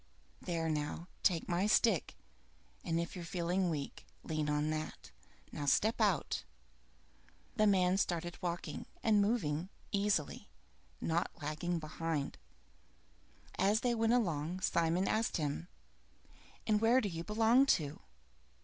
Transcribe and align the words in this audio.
There 0.41 0.67
now, 0.67 1.05
take 1.21 1.47
my 1.47 1.67
stick, 1.67 2.15
and 2.83 2.99
if 2.99 3.15
you're 3.15 3.23
feeling 3.23 3.69
weak, 3.69 4.03
lean 4.23 4.49
on 4.49 4.71
that. 4.71 5.11
Now 5.51 5.67
step 5.67 6.01
out!" 6.01 6.43
The 7.55 7.67
man 7.67 7.97
started 7.99 8.35
walking, 8.41 8.87
and 9.03 9.21
moved 9.21 9.69
easily, 9.91 10.47
not 10.99 11.29
lagging 11.39 11.77
behind. 11.77 12.39
As 13.59 13.81
they 13.81 13.93
went 13.93 14.13
along, 14.13 14.61
Simon 14.61 15.07
asked 15.07 15.37
him, 15.37 15.67
"And 16.65 16.81
where 16.81 16.99
do 16.99 17.07
you 17.07 17.23
belong 17.23 17.67
to?" 17.77 17.99